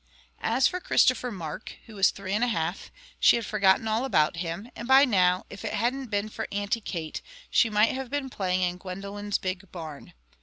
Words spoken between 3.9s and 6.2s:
about him; and by now, if it hadn't